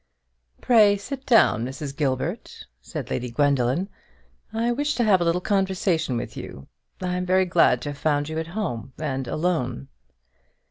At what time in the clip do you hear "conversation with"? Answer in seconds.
5.39-6.35